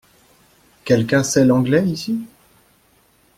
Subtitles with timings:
[0.83, 2.25] Quelqu’un sait l’anglais ici?